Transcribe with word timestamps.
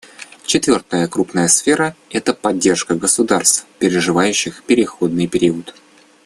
Четвертая 0.47 1.07
крупная 1.07 1.47
сфера— 1.47 1.95
это 2.09 2.33
поддержка 2.33 2.95
государств, 2.95 3.67
переживающих 3.77 4.63
переходный 4.63 5.27
период. 5.27 5.75